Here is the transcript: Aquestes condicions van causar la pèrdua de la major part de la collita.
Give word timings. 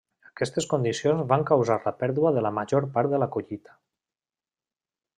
Aquestes 0.27 0.65
condicions 0.71 1.27
van 1.33 1.43
causar 1.51 1.77
la 1.85 1.95
pèrdua 2.01 2.33
de 2.39 2.45
la 2.47 2.55
major 2.61 2.91
part 2.97 3.15
de 3.15 3.23
la 3.25 3.31
collita. 3.39 3.81